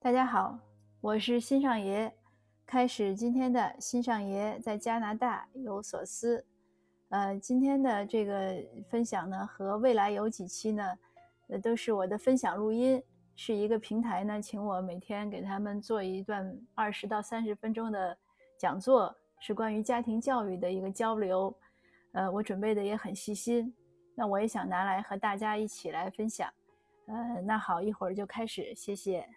[0.00, 0.56] 大家好，
[1.00, 2.14] 我是新上爷。
[2.64, 6.46] 开始今天的新上爷在加拿大有所思。
[7.08, 10.98] 呃，今天的这个分享呢，和未来有几期呢，
[11.48, 13.02] 呃，都是我的分享录音，
[13.34, 18.16] 是一个平台呢，请我每天给他们做一段二十到三十分钟的
[18.56, 21.52] 讲座，是关于家庭教育的一个交流。
[22.12, 23.74] 呃，我准备的也很细心，
[24.14, 26.48] 那我也想拿来和大家一起来分享。
[27.06, 29.28] 呃，那好，一会儿就开始，谢谢。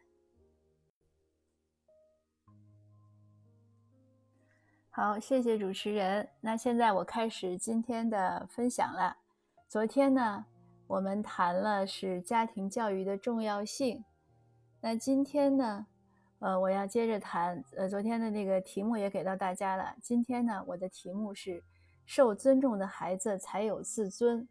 [4.93, 6.27] 好，谢谢主持人。
[6.41, 9.15] 那现在我开始今天的分享了。
[9.69, 10.45] 昨天呢，
[10.85, 14.03] 我们谈了是家庭教育的重要性。
[14.81, 15.85] 那今天呢，
[16.39, 17.63] 呃，我要接着谈。
[17.77, 19.95] 呃，昨天的那个题目也给到大家了。
[20.01, 21.63] 今天呢，我的题目是
[22.05, 24.45] “受尊重的孩子才有自尊”。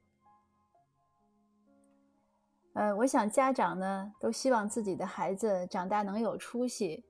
[2.73, 7.05] 呃，我想家长呢，都希望自己的孩子长大能有出息，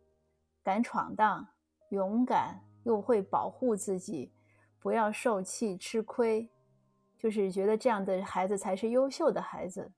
[0.65, 1.47] 敢闯荡，
[1.91, 2.61] 勇敢。
[2.85, 4.33] 又会保护自己，
[4.81, 6.49] 不要受气吃亏，
[7.19, 9.91] 就是觉得这样的孩子才是优秀的孩子，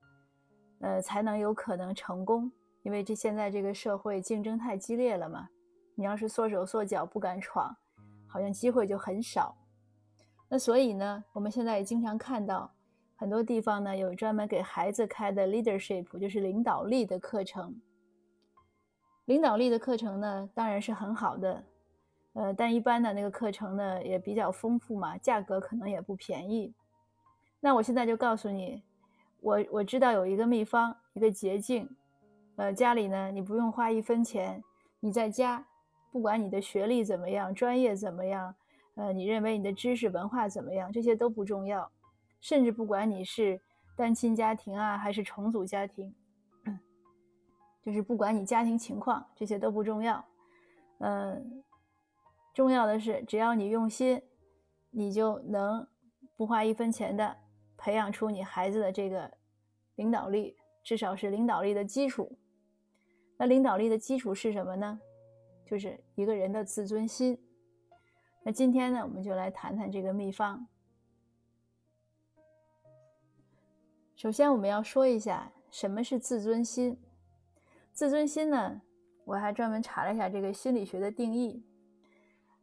[0.80, 2.50] 呃，才能有可能成功。
[2.82, 5.48] 因为这现在这个社会竞争太激烈了嘛，
[5.94, 7.72] 你要是缩手缩脚不敢闯，
[8.26, 9.56] 好像机会就很少。
[10.48, 12.68] 那所以呢，我们现在也经常看到
[13.14, 17.80] 很多地方呢有专门给孩子开的 leadership，就是领导力的课程。
[19.26, 21.64] 领导力的课程呢，当然是很好的。
[22.34, 26.72] 呃，但一般的那个课程呢也比较丰富嘛，价格可能也不便宜。
[27.60, 28.82] 那我现在就告诉你，
[29.40, 31.88] 我我知道有一个秘方，一个捷径。
[32.56, 34.64] 呃，家里呢你不用花一分钱，
[35.00, 35.66] 你在家，
[36.10, 38.54] 不管你的学历怎么样，专业怎么样，
[38.94, 41.90] 呃，你认为你的知识文化怎么样，这些都不重要。
[42.40, 43.60] 甚至不管你是
[43.94, 46.14] 单亲家庭啊，还是重组家庭，
[47.84, 50.24] 就是不管你家庭情况，这些都不重要。
[51.00, 51.62] 嗯。
[52.52, 54.22] 重要的是，只要你用心，
[54.90, 55.86] 你就能
[56.36, 57.36] 不花一分钱的
[57.76, 59.32] 培养出你孩子的这个
[59.94, 62.36] 领导力，至少是领导力的基础。
[63.38, 65.00] 那领导力的基础是什么呢？
[65.64, 67.42] 就是一个人的自尊心。
[68.42, 70.66] 那今天呢，我们就来谈谈这个秘方。
[74.14, 77.00] 首先，我们要说一下什么是自尊心。
[77.92, 78.82] 自尊心呢，
[79.24, 81.64] 我还专门查了一下这个心理学的定义。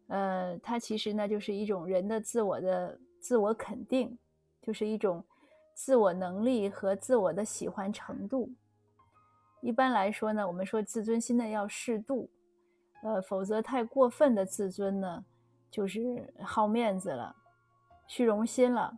[0.09, 4.18] 呃，它其实呢就是一种人的自我的自我肯定，
[4.62, 5.24] 就是一种
[5.75, 8.52] 自我能力和自我的喜欢程度。
[9.62, 12.28] 一般来说呢，我们说自尊心呢要适度，
[13.03, 15.24] 呃，否则太过分的自尊呢，
[15.69, 17.36] 就是好面子了，
[18.08, 18.98] 虚荣心了。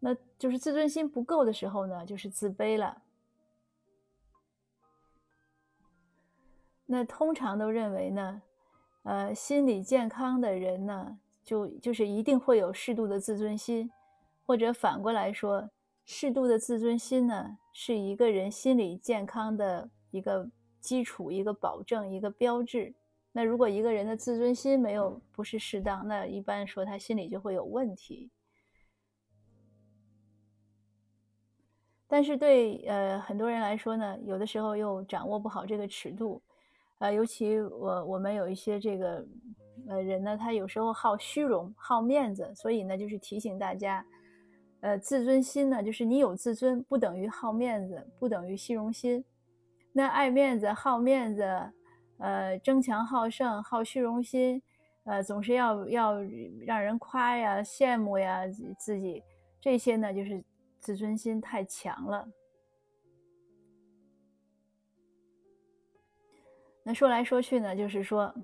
[0.00, 3.02] 那就是自尊心不够的时候呢，就是自卑了。
[6.86, 8.40] 那通常都认为呢。
[9.04, 13.90] 呃，心理健康的人呢，就就是一定会有适度的自尊心，
[14.46, 15.68] 或者反过来说，
[16.04, 20.48] 适度的自尊心呢，是一个人心理健康的一个
[20.78, 22.94] 基础、一个保证、一个标志。
[23.32, 28.30] 那如果一个人的自尊心没有不是适当，那一般说他心里就会有问题。
[32.06, 36.40] 但是对呃很多人来说呢，有的时候又掌握不好这个尺度。
[37.02, 39.26] 呃，尤其我我们有一些这个
[39.88, 44.06] 呃人呢，他有时候好虚荣、好面子，所以呢，就是提醒大家，
[44.82, 49.24] 呃，自尊心呢，就是你有自尊不等于好面子，不等于虚荣心。
[49.92, 51.42] 那爱面子、好面子，
[52.18, 54.62] 呃，争强好胜、好虚荣心，
[55.02, 56.22] 呃，总是要要
[56.64, 58.46] 让人夸呀、羡慕呀
[58.78, 59.20] 自己，
[59.60, 60.40] 这些呢，就是
[60.78, 62.28] 自尊心太强了。
[66.84, 68.34] 那说来说去呢，就是说，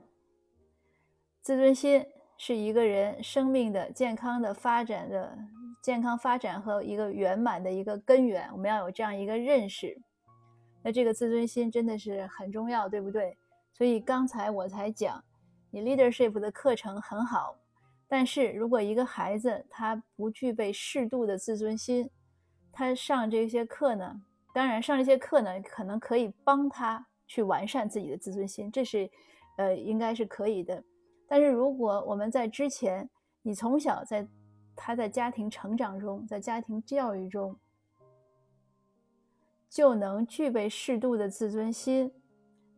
[1.41, 2.07] 自尊心
[2.37, 5.37] 是一个人生命的健康的发展的
[5.83, 8.49] 健康发展和一个圆满的一个根源。
[8.53, 10.01] 我们要有这样一个认识，
[10.83, 13.37] 那这个自尊心真的是很重要，对不对？
[13.73, 15.23] 所以刚才我才讲，
[15.71, 17.57] 你 leadership 的课程很好，
[18.07, 22.09] 但是如果一个孩子他不具备适度的自尊心，
[22.73, 24.23] 他上这些课呢，
[24.55, 27.07] 当然上这些课呢，可能可以帮他。
[27.29, 29.09] 去完善自己的自尊心，这是，
[29.59, 30.83] 呃，应该是可以的。
[31.29, 33.09] 但是如果我们在之前，
[33.43, 34.27] 你从小在
[34.75, 37.55] 他在家庭成长中，在家庭教育中，
[39.69, 42.11] 就能具备适度的自尊心，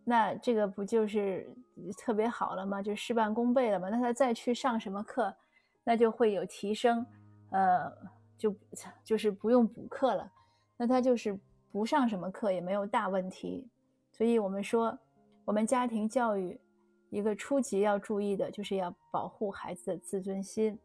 [0.05, 1.49] 那这个不就是
[1.97, 2.83] 特别好了吗？
[2.83, 3.89] 就事半功倍了吗？
[3.89, 5.33] 那他再去上什么课，
[5.85, 7.07] 那就会有提升，
[7.51, 7.89] 呃，
[8.37, 8.55] 就
[9.05, 10.29] 就是不用补课了。
[10.77, 11.39] 那他就是
[11.71, 13.69] 不上什么课也没有大问题。
[14.21, 14.99] 所以我们说，
[15.47, 16.61] 我们家庭教育
[17.09, 20.79] 一个初级要注意的就是要保护孩子的自尊心。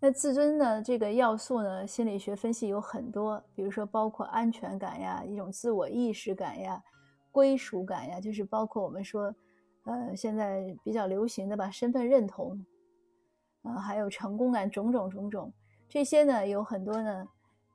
[0.00, 0.82] 那自尊呢？
[0.82, 1.86] 这个要素呢？
[1.86, 6.82] 心理学分析有很多，比如说包括安全感呀，一种自我意识感呀，
[7.30, 9.34] 归属感呀，就是包括我们说，
[9.84, 12.64] 呃，现在比较流行的吧，身份认同，
[13.60, 15.52] 啊，还有成功感，种种种种，
[15.86, 17.28] 这些呢，有很多呢，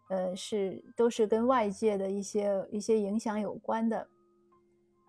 [0.09, 4.07] 呃，是都是跟外界的一些一些影响有关的，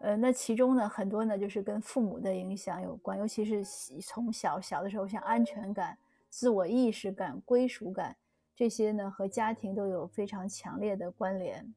[0.01, 3.65] 呃，那其中呢，很多呢，就是跟父母的影响有关，尤其是
[4.01, 5.99] 从小小的时候，像安全感。
[6.29, 8.15] 自我意识感、归属感，
[8.55, 11.75] 这些呢和家庭都有非常强烈的关联。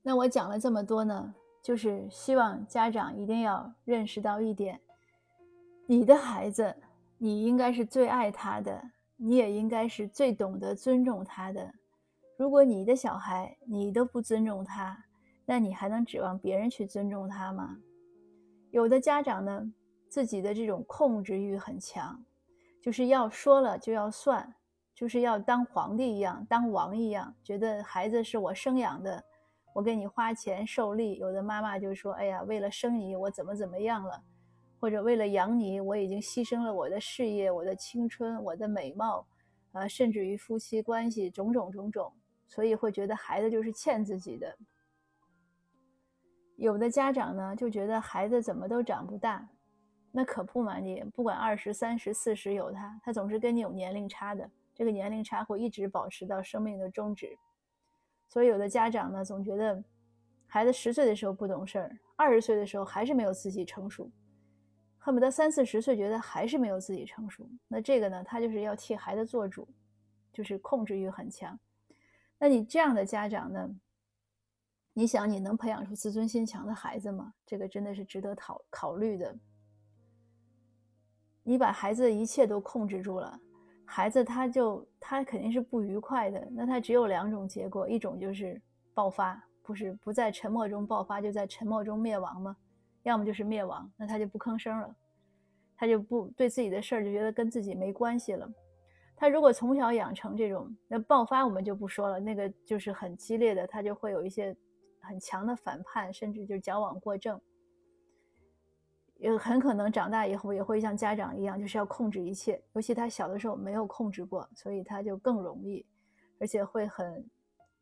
[0.00, 4.80] 那我讲了这么多呢，就是希望家长一定要认识到一点：
[5.86, 6.74] 你的孩子，
[7.18, 11.72] 你应该是最爱他的，你也应该是最懂得尊重他的。
[12.36, 15.04] 如果你的小孩你都不尊重他，
[15.44, 17.76] 那你还能指望别人去尊重他吗？
[18.70, 19.72] 有的家长呢？
[20.08, 22.24] 自己的这种控制欲很强，
[22.80, 24.54] 就是要说了就要算，
[24.94, 29.22] 就是要当皇帝一样，当王一样，觉得孩子是我生养的，
[29.74, 31.16] 我给你花钱受力。
[31.16, 34.22] 有的妈妈就说：“哎呀，为了生你，我怎么怎么样了？
[34.86, 39.26] 或者为了养你，我已经牺牲了我的事业、我的青春、我的美貌，
[39.72, 42.12] 啊，甚至于夫妻关系种种种种，
[42.46, 44.56] 所以会觉得孩子就是欠自己的。”
[46.54, 49.48] 有的家长呢，就觉得孩子怎么都长不大。
[50.12, 57.36] 那可不嘛，你不管二十三十四十有他，他总是跟你有年龄差的，这个年龄差会一直保持到生命的终止。
[58.28, 59.82] 所以有的家长呢，总觉得
[60.46, 64.08] 孩子十岁的时候不懂事儿，二十岁的时候还是没有自己成熟，
[65.06, 67.48] 恨不得三四十岁觉得还是没有自己成熟。
[67.68, 69.68] 那这个呢，他就是要替孩子做主，
[70.32, 71.56] 就是控制欲很强。
[72.40, 73.70] 那你这样的家长呢，
[74.94, 77.32] 你想你能培养出自尊心强的孩子吗？
[77.46, 79.32] 这个真的是值得考考虑的。
[81.44, 83.38] 你把孩子的一切都控制住了，
[83.84, 86.48] 孩子他就他肯定是不愉快的。
[86.50, 88.60] 那他只有两种结果，一种就是
[88.92, 92.56] 爆发，不是不在沉默中爆发，就在沉默中灭亡吗？
[93.06, 94.96] 要么就是灭亡，那他就不吭声了，
[95.76, 98.52] 他就不对自己的事儿就觉得跟自己没关系了。
[99.14, 104.54] 他如果从小养成这种，那爆发我们就不说了，那个就是很激烈的，他就会有一些
[105.00, 107.40] 很强的反叛，甚至就是矫枉过正。
[109.18, 112.60] 也很可能长大以后也会像家长一样，就是要控制一切。
[112.72, 115.86] 尤其他小的时候没有控制过，所以他就更容易，
[116.40, 117.24] 而且会很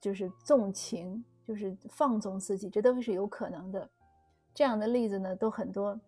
[0.01, 3.91] 就是纵情，就是放纵自己，这都是有可能的。
[4.55, 6.01] 这样的例子呢都很多，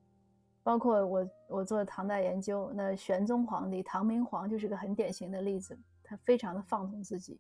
[0.63, 7.39] 包括我我做唐代研究，那玄宗皇帝唐明皇就是个很典型的例子，他非常的放纵自己。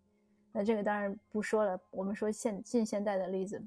[0.52, 3.62] 那这个当然不说了，我们说现近现代的例子。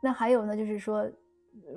[0.00, 1.08] 那还有呢，就是说。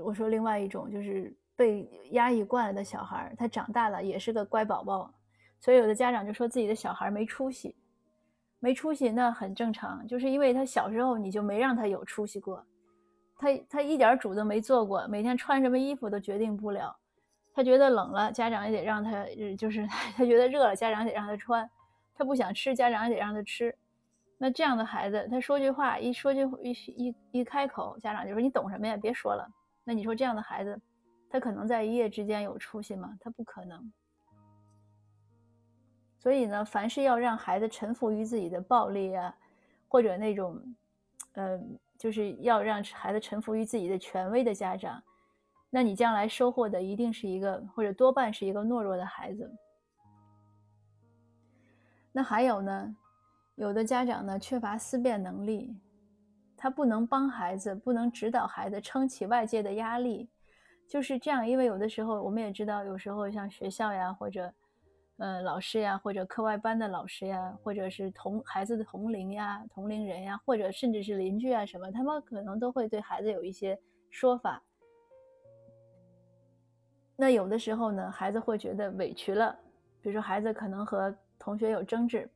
[0.04, 5.10] 我说另外一种就是被压抑惯了的小孩，他长大了也是个乖宝宝，
[5.58, 7.74] 所以有的家长就说自己的小孩没出息，
[8.60, 12.62] 没出息那很正常，就是因为他小时候你就没让他有出息过，
[13.40, 16.94] 他他一点主都没做过，每天穿什么衣服都决定不了，
[17.54, 19.26] 他觉得冷了，家长也得让他，
[19.58, 21.68] 就是 他觉得热了，家长也得让他穿，
[22.14, 23.74] 他不想吃，家长也得让他吃。
[24.38, 28.98] 那这样的孩子，他说句话一说句一一一开口，家长就说你懂什么呀？
[28.98, 29.50] 别说了。
[29.86, 30.80] 那你说这样的孩子，
[31.30, 33.18] 他可能在一夜之间有出息吗？
[33.22, 33.92] 他不可能。
[36.18, 39.34] 所以呢，凡是要让孩子臣服于自己的暴力啊，
[39.88, 40.62] 或者那种，
[41.34, 41.58] 呃，
[42.00, 45.04] 就是要让孩子臣服于自己的权威的家长，
[45.70, 49.52] 那你将来收获的一定是一个，或者多半是一个懦弱的孩子。
[52.14, 52.96] 那还有呢，
[53.56, 55.78] 有的家长呢缺乏思辨能力。
[56.56, 60.30] 他不能帮孩子，不能指导孩子撑起外界的压力，
[60.88, 61.48] 就是这样。
[61.48, 64.54] 因为有的时候我们也知道，有时候像学校呀，或者，
[65.20, 73.78] 呃，老师呀，或者课外班的老师呀，或者是同孩子的同龄呀、同龄人呀，或者甚至是邻居啊什么，他们可能都会对孩子有一些
[74.10, 74.64] 说法。
[77.18, 79.54] 那有的时候呢，孩子会觉得委屈了，
[80.02, 82.30] 比如说孩子可能和同学有争执。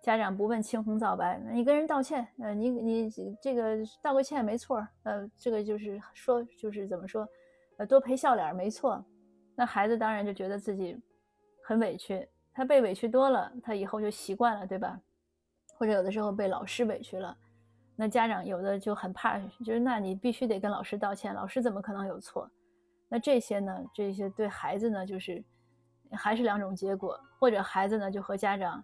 [0.00, 3.10] 家长不问青红皂白，你跟人道歉，呃，你你
[3.42, 7.28] 这个道个歉没错，呃，这个就是说就是怎么说，
[7.76, 9.04] 呃，多赔笑脸没错。
[9.56, 10.98] 那孩子当然就觉得自己
[11.70, 15.00] 很委屈，他被委屈多了，他以后就习惯了，对吧？
[15.78, 17.38] 或者有的时候被老师委屈了，
[17.94, 22.50] 那家长有的就很怕，就是那你必须得跟老师道歉，老师怎么可能有错？
[23.08, 25.44] 那这些呢，这些对孩子呢，就是
[26.10, 28.82] 还是两种结果，或者孩子呢就和家长。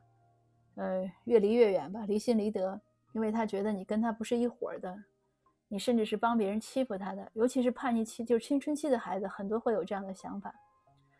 [0.77, 2.81] 呃，越离越远吧，离心离德，
[3.15, 4.97] 因为他觉得你跟他不是一伙的，
[5.67, 10.55] 你甚至是帮别人欺负他的，尤其是叛逆期，就是青春期的孩子，很多会有这样的想法。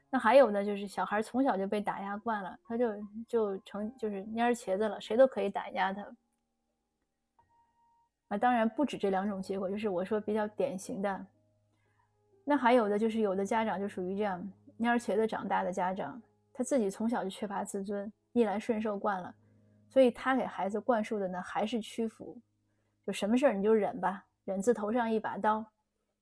[0.09, 2.95] 那还有呢，就是小孩从小就被打压惯了，他就
[3.29, 6.07] 就成就是蔫茄子了，谁都可以打压他。
[8.29, 11.27] 啊，当然不止这两种结果，就是我说比较典型的。
[12.45, 14.41] 那还有的就是有的家长就属于这样
[14.79, 16.23] 蔫茄子长大的家长，
[16.53, 19.35] 他自己从小就缺乏自尊，逆来顺受惯了，
[19.89, 22.41] 所以他给孩子灌输的呢还是屈服，
[23.05, 25.65] 就什么事儿你就忍吧，忍字头上一把刀，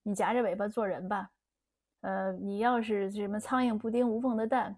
[0.03, 1.31] 你夹着尾巴做人吧。
[2.05, 4.77] 呃，你要是什么苍蝇不叮无缝的蛋，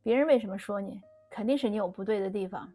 [0.00, 1.02] 别人为什么说你？
[1.28, 2.72] 肯定是你有不对的地方。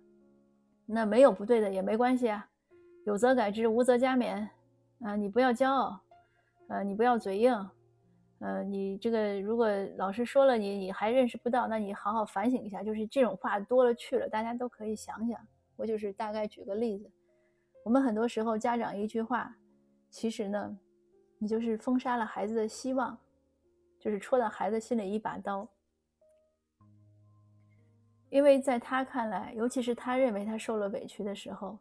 [0.86, 2.46] 那没有不对的也没关系啊，
[3.06, 4.46] 有则改之，无则加勉。
[5.00, 5.98] 啊，你不要骄傲，
[6.68, 7.70] 呃，你不要嘴硬，
[8.40, 12.84] 呃，你这个如果老师说了你你还认识不到，那你好好反省一下。
[12.84, 15.40] 就是这种话多了去了，大家都可以想想。
[15.78, 17.10] 我就是大概举个例子，
[17.86, 19.56] 我们很多时候家长一句话，
[20.10, 20.78] 其实呢，
[21.38, 23.18] 你就是封杀了孩子的希望。
[24.04, 25.66] 就是戳到孩子心里一把刀，
[28.30, 31.80] 因为在他看来，尤其是他认为他受了委屈的时候，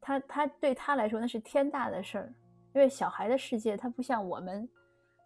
[0.00, 2.32] 他他对他来说那是天大的事儿。
[2.74, 4.68] 因为小孩的世界，他不像我们，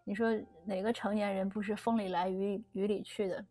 [0.05, 0.33] 你说
[0.65, 3.45] 哪个成年人不是风里来雨雨里去的？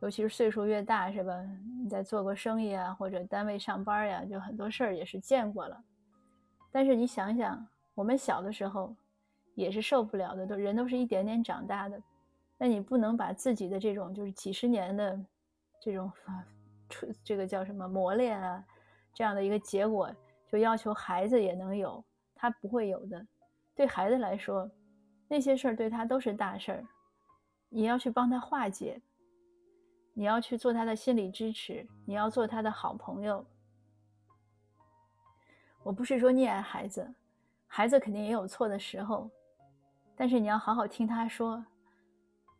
[0.00, 1.40] 尤其是岁数越大，是吧？
[1.84, 5.80] 你在做过生意啊，或者单位上班呀，就很多事儿也是见过了。
[6.72, 8.92] 但是你想想，我们小的时候。
[9.54, 12.00] 也是受不了的，都人都是一点点长大的，
[12.56, 15.18] 那你不能把自己的这种就是几十年的
[15.80, 16.10] 这种
[17.22, 18.64] 这个叫什么磨练啊，
[19.12, 20.14] 这样的一个结果，
[20.50, 22.02] 就要求孩子也能有，
[22.34, 23.26] 他不会有的。
[23.74, 24.70] 对孩子来说，
[25.28, 26.84] 那些事儿对他都是大事儿，
[27.68, 29.00] 你要去帮他化解，
[30.14, 33.44] 你要去做他的心理支持，你要做他的好朋友。
[35.82, 37.12] 我不是说溺爱孩子，
[37.66, 39.30] 孩子肯定也有错的时候。
[40.22, 41.66] 但是你要好好听他说，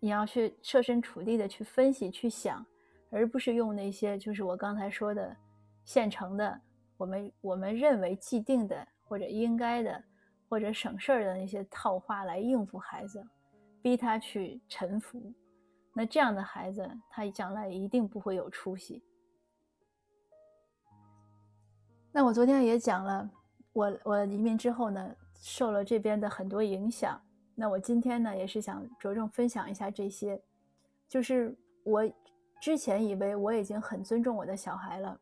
[0.01, 2.67] 你要去设身处地的去分析、去想，
[3.09, 5.37] 而不是用那些就是我刚才说的
[5.85, 6.61] 现成的、
[6.97, 10.03] 我们我们认为既定的或者应该的
[10.49, 13.25] 或者省事儿的那些套话来应付孩子，
[13.81, 15.33] 逼他去臣服。
[15.95, 19.05] 那这样的孩子，他将来一定不会有出息。
[22.11, 23.31] 那我昨天也讲了，
[23.73, 27.23] 我我移民之后呢，受了这边的很多影响。
[27.55, 30.41] 那我今天呢，也是想着重分享一下这些，
[31.09, 31.55] 就是
[31.85, 32.03] 我
[32.61, 35.21] 之前以为我已经很尊重我的小孩了，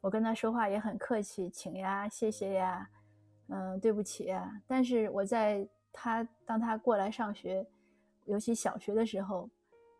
[0.00, 2.88] 我跟他说话也很客气，请呀、谢谢呀，
[3.48, 4.60] 嗯，对不起呀。
[4.66, 7.66] 但是我在他当他过来上学，
[8.26, 9.48] 尤其小学的时候，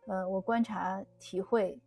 [0.07, 1.79] 呃，我观察体会，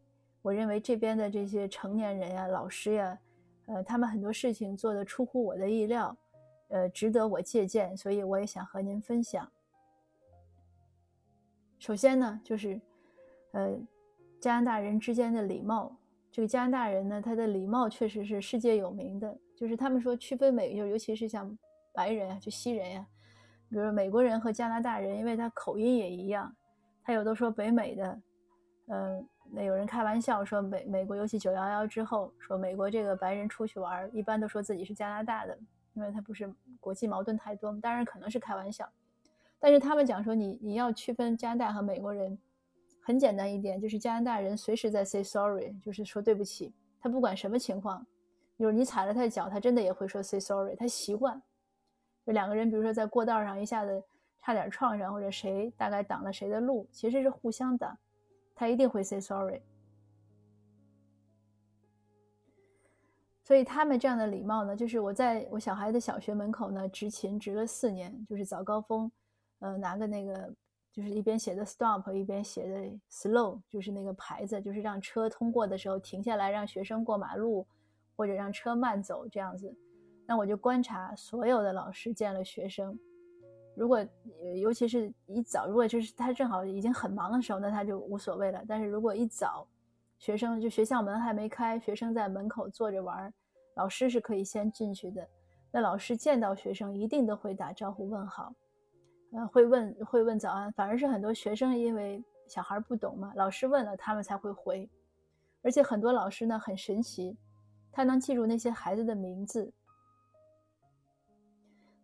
[0.43, 3.19] 我认为这边的这些成年人呀、老师呀，
[3.67, 6.17] 呃，他们很多事情做的出乎我的意料，
[6.69, 9.49] 呃，值得我借鉴，所以我也想和您分享。
[11.81, 12.79] 首先呢，就是，
[13.53, 13.75] 呃，
[14.39, 15.97] 加拿大人之间的礼貌。
[16.31, 19.35] 这个加拿大人呢，他的礼貌确实是世界有名的。
[19.57, 21.59] 就是他们说区分美，就尤其是像
[21.95, 23.07] 白人啊，就西人呀，
[23.71, 26.55] 比如美国人和加拿大人，因为他口音也一样，
[27.03, 28.21] 他有的说北美的，
[28.89, 35.59] 嗯，那有人开玩笑说美美国，尤其九幺幺之后，说美国这个白人出去玩，一般都说自己是加拿大的，
[35.95, 38.87] 因为他不是国际矛盾太多当然可能是开玩笑。
[39.61, 42.37] 但是他们讲说，你你要区分加拿大和美国人，
[43.03, 46.75] 很简单一点，就是加拿大人随时在 say sorry，就是说对不起。
[46.99, 48.07] 他不管什么情况，
[48.59, 50.75] 就是你踩了他的脚，他真的也会说 say sorry。
[50.77, 51.41] 他习惯，
[52.27, 54.03] 就两个人，比如说在过道上一下子
[54.43, 57.99] 差点撞上，或者谁大概挡了谁的路，其实是互相挡，
[58.55, 59.61] 他一定会 say sorry。
[63.43, 69.11] 所以他们这样的礼貌呢，就是我在我小孩的小学门口呢执勤执了四年，就是早高峰。
[69.61, 70.53] 呃，拿个那个，
[70.93, 77.67] 就是一边写的 stop，一边写的 slow，就是那个牌子，就是让车通过的时候停下来，让学生过马路，
[78.17, 79.75] 或者让车慢走这样子。
[80.27, 82.99] 那我就观察所有的老师见了学生，
[83.75, 84.05] 如果
[84.61, 88.65] 尤其是一早，如果就是他正好已经很忙的时候，那他就无所谓了。
[88.67, 89.67] 但是如果一早，
[90.19, 93.33] 学生就学校门还没开，学生在门口坐着玩，
[93.75, 95.29] 老师是可以先进去的。
[95.73, 98.55] 那老师见到学生一定都会打招呼问好。
[99.33, 104.91] 呃，会问会问早安，反而是很多学生因为小孩不懂嘛，老师问了他们才会回，
[105.63, 107.37] 而且很多老师呢很神奇，
[107.93, 109.73] 他能记住那些孩子的名字。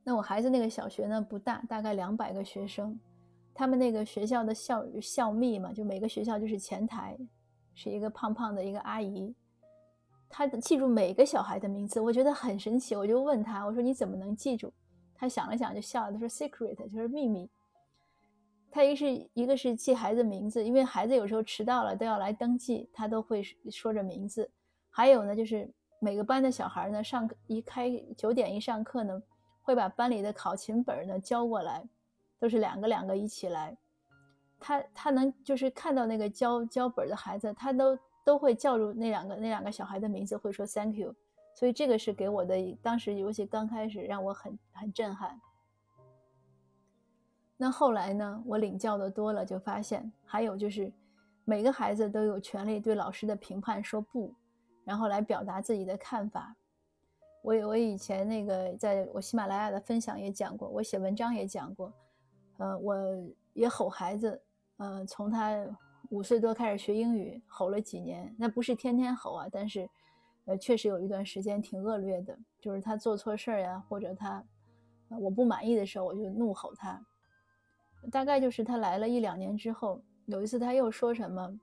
[0.05, 2.97] 那我孩子那个小学呢不大，大概两百个学生，
[3.53, 7.19] 他们那个学校的校校秘嘛，就每个学校就是前台，
[7.75, 9.35] 是一个胖胖的一个阿姨，
[10.29, 12.95] 他记住每个小孩的名字，我觉得很神奇。
[12.95, 14.73] 我就问他，我说你怎么能记住？
[15.17, 17.49] 他想了想就笑了，他说 secret 就是秘密。
[18.71, 24.51] 他一个是一个是记孩子名字，因为孩子有时候迟到了都要来登记，他都会说着名字。
[24.91, 29.23] 还有呢，就是每个班的小孩呢，上课一开九点一上课呢，
[29.63, 31.83] 会把班里的考勤本呢交过来，
[32.39, 33.77] 都是两个两个一起来。
[34.59, 41.15] 他他能就是看到那个交交本的孩子，他都都会叫住那两个那两个小孩的名字，会说 thank you。
[41.57, 45.41] 所以这个是给我的当时尤其刚开始让我很很震撼。
[47.57, 48.43] 那后来呢？
[48.45, 50.93] 我领教的多了，就发现还有就是，
[51.47, 54.35] 每个孩子都有权利对老师的评判说不，
[54.85, 56.55] 然后来表达自己的看法。
[57.41, 61.91] 我我以前那个在我喜马拉雅的分享也讲过，我写文章也讲过，
[62.59, 62.95] 呃，我
[63.55, 64.39] 也吼孩子，
[64.77, 65.57] 呃，从他
[66.11, 69.89] 五岁多开始学英语，吼了几年，那不是天天吼啊，但是，
[70.47, 74.43] 呃，确实有一段时间挺恶劣的，就是他做错事儿呀，或者他
[75.09, 77.01] 我不满意的时候，我就怒吼他。
[78.11, 81.61] 大概就是他来了一两年之后，有一次他又说什么，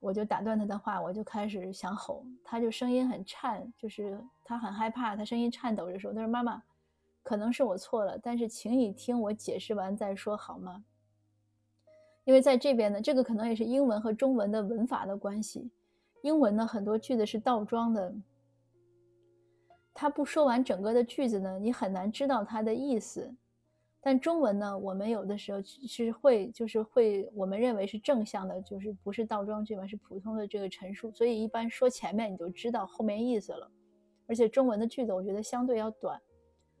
[0.00, 6.62] 我就打断他的话，我就开始想吼，他就声音很颤，就是他很害怕，他声音颤抖着说：“他说妈妈，
[7.22, 10.82] 可能是我错了，但是请你听我解释完再说好吗？”
[12.24, 15.70] 因为在这边呢，这个可能也是英文和中文的文法的关系，
[16.26, 18.12] 英文呢很多句子是倒装的，
[19.94, 23.32] 他不说完整个的句子呢，你很难知道他的意思。
[24.00, 33.70] 但中文呢，我们有的时候是会，就是会，我们认为是正向的，就是不是倒装句嘛，是普通的这个陈述，所以一般说前面你就知道后面意思了。
[34.26, 36.20] 而且中文的句子我觉得相对要短。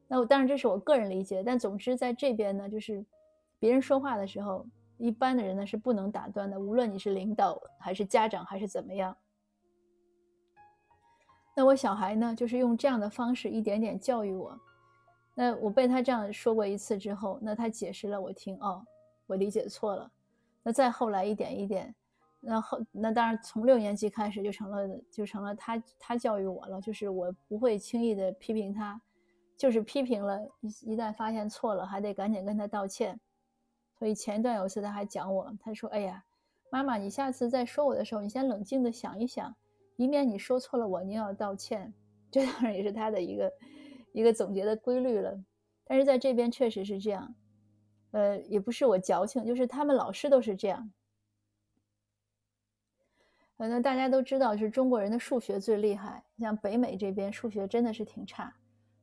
[0.08, 3.06] 那我当然这是我个人理解，但总之在这边呢，就是
[3.60, 4.66] 别人说话的时候，
[4.98, 9.16] 一般的人呢是不能打断的，无论你是领导还是家长还是怎么样。
[11.58, 14.60] 那我小孩呢，就是用这样的方式一点点教育我。
[15.34, 18.84] 那我被他这样说过一次之后，那他解释了我听哦，
[19.26, 20.10] 我理解错了。
[20.62, 21.94] 那再后来一点一点，
[22.40, 29.00] 那后那当然从六年级开始就成了就成了他他教育我了，就是我不会轻易的批评他，
[29.56, 33.18] 就是批评了一一旦发现错了，还得赶紧跟他道歉。
[33.98, 36.22] 所以前一段有一次他还讲我，他说：“哎呀，
[36.70, 39.56] 妈妈，你下次再说我的时候，你先冷静的想一想，
[39.96, 41.92] 以免你说错了我，你要道歉。”
[42.30, 43.52] 这当然也是他的一个。
[44.12, 45.38] 一个总结的规律了，
[45.84, 47.34] 但是在这边确实是这样，
[48.12, 50.90] 呃，也不是我矫情，就是他们老师都是这样。
[53.58, 58.50] 反正大家都知道，是中国人的数学最厉害，像北美这边数学真的是挺差，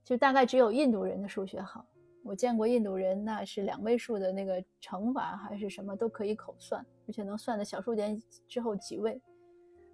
[0.04, 1.86] 就大概只有印度人的数学好。
[2.24, 9.22] 我见过印度人，那是两位数的那个乘法还是什么都可以口算，而且能算的小数点之后几位。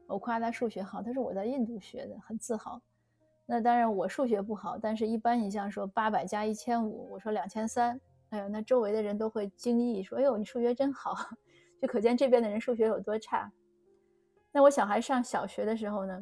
[0.10, 2.82] 我夸他数学好，他说我在印度学的，很自豪。
[3.45, 11.15] 那当然，我数学不好，但是一般你像说八百加一千五，我说两千三，哎呦，那周围的人都会惊异，说，哎呦，你数学真好，
[11.82, 13.52] 就可见这边的人数学有多差。
[14.52, 16.19] 那我小孩上小学的时候呢，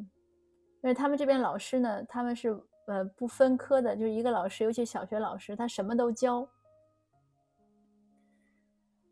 [0.82, 2.50] 因为他们这边老师呢，他们是
[2.88, 6.48] 呃不分科的，就是一个老师，尤其小学老师，他什么都教。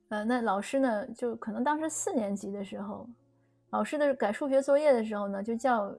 [0.10, 3.10] 呃，那老师呢，就可能当时四年级的时候，
[3.76, 5.94] 老师的改数学作业的时候呢，就叫。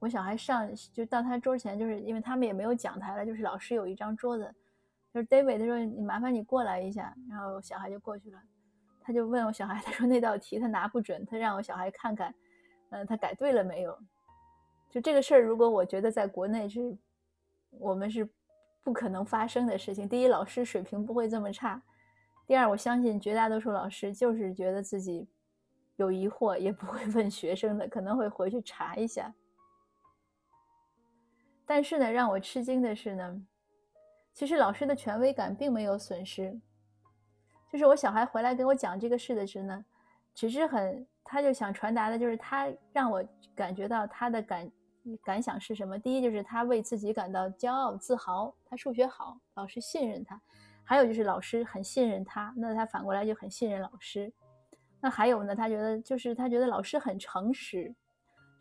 [0.00, 4.52] 我小孩上就到他桌前，就是因为他们也没有讲台了，就是老师有一张桌子，
[5.14, 8.38] 就是 David 他说你麻烦你过来一下，然后小孩就过去了，
[9.00, 12.34] 他就问我小孩，他说那道题他拿不准，他让我小孩看看，
[12.90, 13.96] 嗯，他改对了没有？
[14.90, 16.80] 就这个事儿，如果我觉得在国内是，
[17.70, 18.28] 我们是
[18.82, 20.08] 不可能发生的事情。
[20.08, 21.80] 第一，老师水平不会这么差；
[22.44, 25.28] 第二，我相信绝大多数老师就是觉得自己
[26.00, 29.32] 有疑惑，也不会 问学生的，可能会回去查一下。
[31.66, 33.46] 但是呢，让我吃惊的是呢，
[34.32, 36.58] 其实老师的权威感并没有损失。
[37.70, 39.84] 就是我小孩回来跟我讲这个事的时候呢，
[40.34, 43.22] 只是很，他就想传达的就是他让我
[43.54, 44.72] 感觉到他的感
[45.22, 45.98] 感想是什么。
[45.98, 50.34] 第一就是他为自己感到骄傲自豪，他数学好，老师信任他；
[50.82, 54.32] 还有就是老师很信任他，那他反过来就很信任老师。
[55.00, 57.94] 那还有呢，他觉得就是他觉得老师很诚实。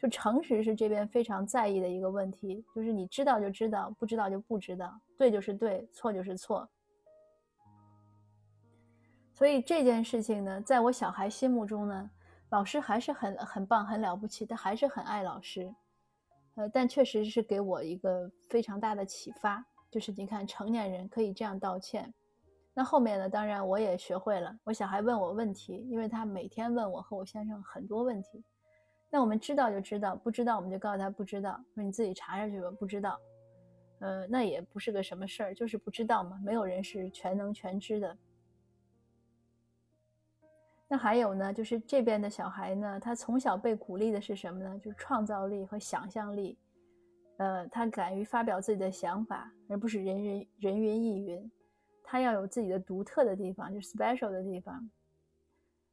[0.01, 6.69] 就诚实是这边非常在意的一个问题，就是你知道就知道，不知道就不知道，对就是对，错就是错。
[9.33, 12.09] 所以这件事情呢，在我小孩心目中呢，
[12.49, 15.69] 老师还是很很棒、很了不起，他还是很爱老师。
[16.55, 22.13] 呃，但确实是给我一个非常大的启发，就是你看成年人可以这样道歉。
[22.73, 24.57] 那后面呢，当然我也学会了。
[24.63, 28.43] 我小孩问我问题，因为他每天问我和我先生很多问题。
[29.09, 33.19] 那我们知道就知道，不知道我们就告诉他不知道，说你自己查查去吧，不知道。
[33.99, 38.17] 呃，那也不是个什么事儿，就是不知道嘛，没有人是全能全知的。
[40.87, 44.79] 那还有呢，就是这边的小孩呢，他从小被鼓励的是什么呢？
[44.79, 46.57] 就是创造力和想象力。
[47.37, 51.51] 呃，他敢于发表自己的想法，而不是人人人云亦云。
[52.11, 54.89] 他要有自己的独特的地方，就是 special 的地方。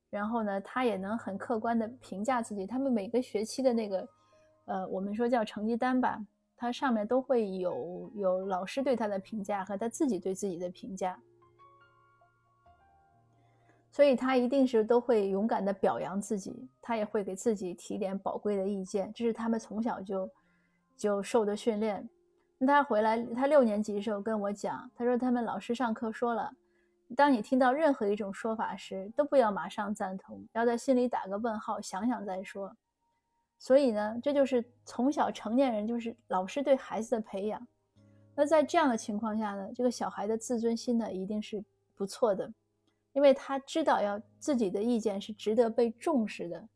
[0.09, 2.66] 然后呢，他也能很客观的评价自己。
[2.66, 4.09] 他们每个学期的那个，
[4.64, 6.18] 呃，我们说叫成绩单吧，
[6.57, 11.20] 它上面都会有有老师对他的评价和他自己对自己的评价。
[13.90, 20.31] 所以他一定是都会勇敢的表扬自己，他也会给自己提点宝贵的意见，这是他们从小就
[20.96, 22.09] 就受的训练。
[22.59, 26.53] 那他回来，他六年级的时候跟我讲，他说他们老师上课说了。
[27.14, 32.77] 当你听到任何一种说法时，都不要马上赞同，要在心里打个问号，想想再说。
[33.59, 37.64] 所以呢，这就是从小成年人就是老师对孩子的培养。
[38.35, 41.64] 那在这样的情况下呢，这个小孩的自尊心呢一定是
[41.95, 42.53] 不错的，
[43.12, 46.69] 因为他知道要自己的意见是值得被重视的，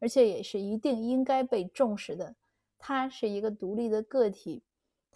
[0.00, 2.34] 而且也是一定应该被重视的。
[2.78, 4.62] 他是一个独立的个体，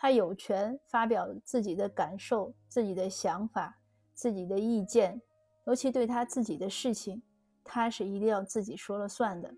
[0.02, 3.78] 他有权发表自己的感受、自己的想法。
[4.14, 5.22] 自己的意见，
[5.64, 7.22] 尤其对他自己的事情，
[7.62, 9.54] 他是一定要自己说了算的。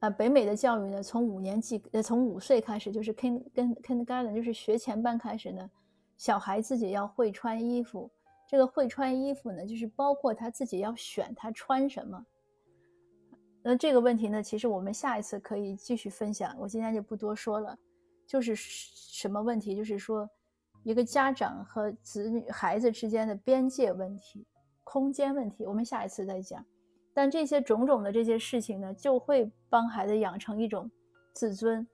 [0.00, 5.70] 啊，北美的教育呢，从五年级呃，从五岁开始，就是 kind 跟 kindergarten，就是学前班开始呢，
[6.16, 8.10] 小孩自己要会穿衣服。
[8.48, 12.26] 这个会穿衣服呢，就是包括他自己要选他穿什么。
[13.68, 17.76] 那这个问题呢，其实我们下一次可以继续分享，我今天就不多说了。
[18.24, 19.74] 就是什么问题？
[19.74, 20.28] 就是说。
[20.84, 24.46] 一个家长和子女、孩子之间的边界问题、
[24.84, 26.64] 空间问题，我们下一次再讲。
[27.12, 30.88] 但这些种种的这些事情呢，就会帮孩子养成一种
[31.32, 31.84] 自尊。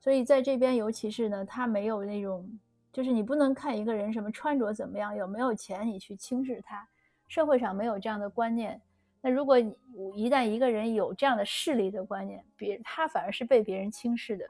[0.00, 2.50] 所以在这边，尤其是呢，他没有那种，
[2.92, 6.84] 就是你不能看一个人什么穿着怎么样、有没有钱，你去轻视他。
[7.28, 8.82] 社会上没有这样的观念。
[9.24, 14.44] 那如果一旦一个人有这样的势力的观念，别他反而是被别人轻视的。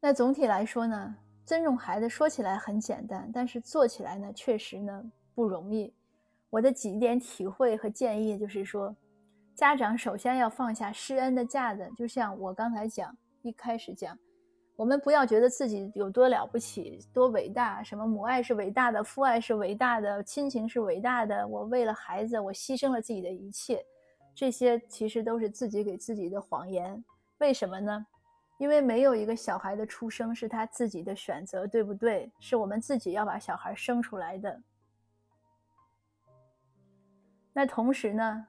[0.00, 1.14] 那总体来说呢，
[1.44, 5.92] 尊重孩子说起来很简单，但是做起来呢，确实呢不容易。
[6.50, 8.96] 我的几点体会和建议就是说，
[9.54, 14.18] 家长首先要放下施恩的架子，就像我刚才讲，一开始讲，
[14.74, 23.84] 我们不要觉得自己有多了不起、多伟大，什么母爱是伟大的，父爱是伟大的，亲情是伟大的，我为了孩子，我牺牲了自己的一切，
[24.34, 27.04] 这些其实都是自己给自己的谎言。
[27.38, 28.06] 为什么呢？
[28.58, 32.30] 因为没有一个小孩的出生是他自己的选择，对不对？
[32.40, 34.62] 是我们自己要把小孩生出来的。
[37.52, 38.46] 那同时呢，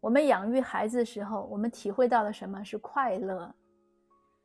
[0.00, 3.54] 我们养育孩子的时候，我们体会到了什么是快乐？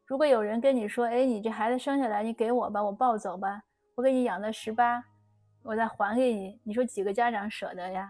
[0.06, 3.63] 如果有人跟你说：“哎，你这孩子生下来，你给我吧，我抱走吧，
[3.96, 5.04] 我给你养到十八，
[5.63, 8.10] 我再还给你。”你说几个家长舍得呀？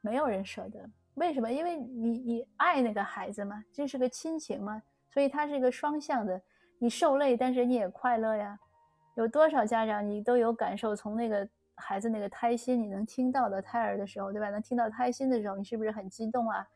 [0.00, 0.88] 没有人舍得。
[1.14, 1.50] 为什么？
[1.50, 4.82] 因为你你爱那个孩子嘛，这是个亲情嘛。
[5.12, 6.40] 所以它是一个双向的，
[6.78, 8.58] 你受累，但是你也快乐呀。
[9.14, 10.94] 有多少家长你都有感受？
[10.94, 14.50] 从那个孩子那个胎心，你能听到的胎儿的时候，对吧？
[14.50, 16.66] 能听到胎心的时候，你是不是很激动啊？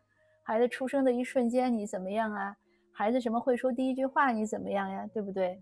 [0.42, 2.56] 孩子出生的一瞬间，你怎么样啊？
[3.00, 5.08] 孩子什么会说第一句话，你怎么样呀？
[5.14, 5.58] 对不对？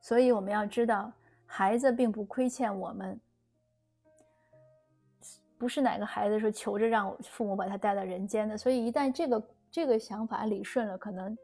[0.00, 1.10] 所以我们要知道，
[1.46, 3.18] 孩子并不亏欠我们，
[5.56, 8.58] 不是哪个孩子说求着让父母把他带到人间的。
[8.58, 9.42] 所以一旦这个。
[9.70, 11.36] 这个想法理顺了，可能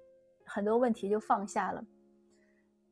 [0.47, 1.85] 很多问题就放下了。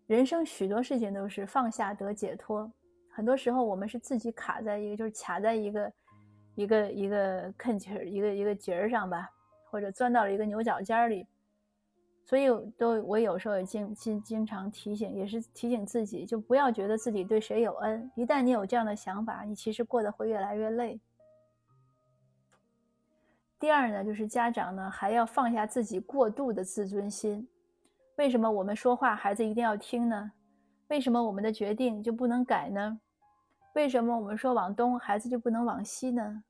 [0.06, 2.70] 人生许多事情都是放下得解脱，
[3.10, 5.92] 很多时候我们是自己卡在一个，就是卡在一个
[6.54, 9.30] 一个一个坑儿、一个一个节儿上吧，
[9.72, 11.26] 或者钻到了一个牛角尖里。
[12.24, 12.46] 所以
[12.78, 18.08] 都我有时候也经经经常提醒，也是提醒自己，就不要觉得自己对谁有恩。
[18.14, 21.00] 一旦你有这样的想法，你其实过得会越来越累。
[23.58, 27.48] 第二呢，就是家长呢还要放下自己过度的自尊心。
[28.16, 30.30] 为什么我们说话孩子一定要听呢？
[30.88, 33.00] 为什么我们的决定就不能改呢？
[33.74, 36.44] 为什么我们说往东孩子就不能往西呢？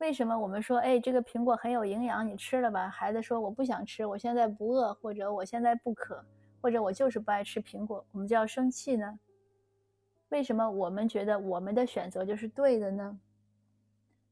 [0.00, 2.88] 为什么我们说哎这个苹果很有营养，你吃了吧？
[2.88, 6.24] 孩子说我不想吃，我现在不饿，或者我现在不渴，
[6.62, 9.18] 或者我就是不爱吃苹果，我们就要生气呢？
[10.30, 13.20] 为什么我们觉得我们的选择就是对的呢？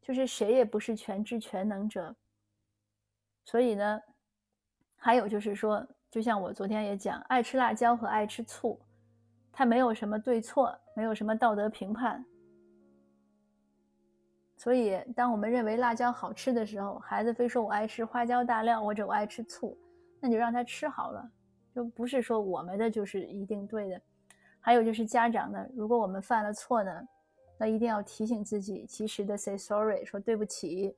[0.01, 2.17] 就是谁也不是全知全能者，
[3.45, 4.01] 所以呢，
[4.97, 8.81] 还有就是说，就像我昨天也讲，爱吃辣椒和爱吃醋，
[9.53, 12.25] 它没有什么对错，没有什么道德评判。
[14.59, 19.79] 所以，当我们认为辣椒好吃的时候，孩子非说我爱吃花椒大料或者我爱吃醋，
[20.19, 21.31] 那就让他吃好了，
[21.73, 24.01] 就不是说我们的就是一定对的。
[24.59, 26.91] 还有就是家长呢，如果我们犯了错呢，
[27.57, 30.93] 那一定要提醒自己，及时的 say sorry，说对不起，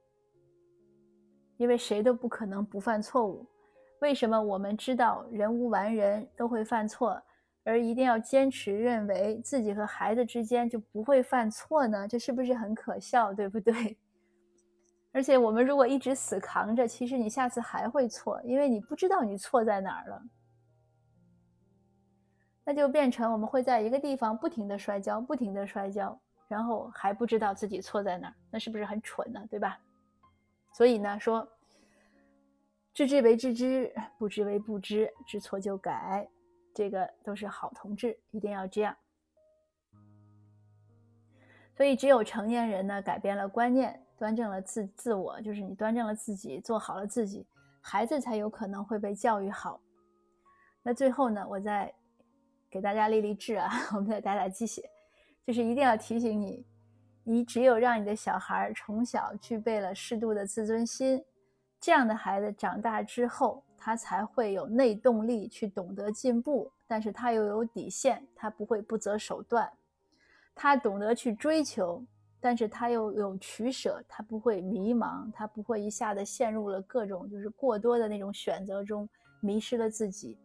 [1.59, 3.47] 因为谁都不可能不犯错误。
[4.01, 7.23] 为什么我们知道人无完人，都会犯错？
[7.65, 12.09] 而一定要坚持认为自己和孩子之间就不会犯错呢？
[12.09, 13.99] 这是不是很可笑，对不对？
[15.13, 20.23] 而且我们如果一直死扛着，其实你下次还会错，因为你不知道你错在哪儿了。
[22.65, 29.45] 那就变成我们会在一个地方不停的摔跤，不停的摔跤，然后还不知道自己错在哪儿，那是不是很蠢呢？
[29.51, 29.79] 对吧？
[30.73, 31.49] 所以呢，说
[32.95, 36.29] 知之为知之，不知为不知，知错就改。
[36.75, 38.97] 这个都是好同志，一定要这样。
[41.77, 47.47] 所以，只有成年人呢，改变了观念，端正了自自我，就是你端正了自己，做好了自己，
[47.81, 49.81] 孩子才有可能会被教育好。
[50.83, 51.93] 那最后呢，我再
[52.69, 54.89] 给大家立立志啊， 我们再打打鸡血，
[55.47, 56.67] 就是一定要提醒你，
[57.25, 61.25] 你只有让你的小孩从小具备了适度的自尊心，
[61.81, 63.65] 这样的孩子长大之后。
[63.83, 69.73] 他才会有内动力去懂得进步，但是他又有底线，他不会不择手段。
[70.55, 72.05] 他懂得去追求，
[72.39, 79.09] 但是他又有取舍，他不会迷茫，他不会一下子陷入了各种就是过多的那种选择中，
[79.41, 80.37] 迷失了自己。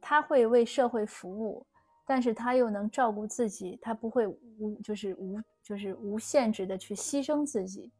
[0.00, 1.66] 他会为社会服务，
[2.06, 7.90] 但是他又能照顾自己，他不会无就是无就是无限制的去牺牲自己。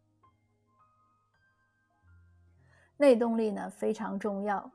[2.99, 4.71] 内动力呢非常重要，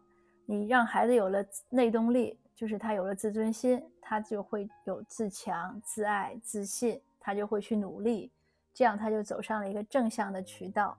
[0.46, 8.32] 你让孩子有了内动力，就是他有了自尊心，他就会有自强、自爱、自信，他就会去努力，
[8.74, 10.98] 这样他就走上了一个正向的渠道。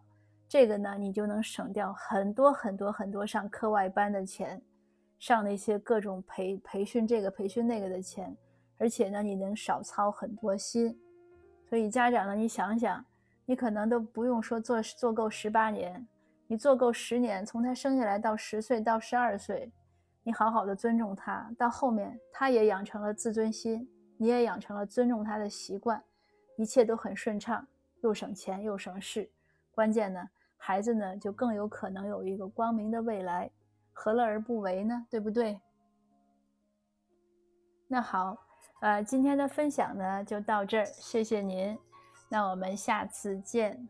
[0.48, 4.60] 这个呢，你就能省掉很多很多很多上课外班的钱，
[5.18, 8.36] 上那些各种培培训这个培训那个的钱，
[8.78, 10.98] 而且呢，你能少操很多心。
[11.68, 13.02] 所以家长呢，你想想，
[13.46, 16.06] 你可能都不用说做做够十八年。
[16.46, 19.72] 你做够十年，从他生下来到十岁到十二岁，
[20.22, 26.02] 你好好的尊重他，到后面他也养成了自尊心，你也养成了尊重他的习惯，
[26.56, 27.66] 一切都很顺畅，
[28.02, 29.30] 又省钱又省事，
[29.70, 30.28] 关键呢，
[30.58, 33.50] 孩子呢就更有可能有一个光明的未来，
[33.92, 35.06] 何乐而不为呢？
[35.08, 35.58] 对不对？
[37.88, 38.36] 那好，
[38.80, 41.78] 呃，今天的分享呢就到这儿，谢谢您，
[42.28, 43.88] 那我们下次见。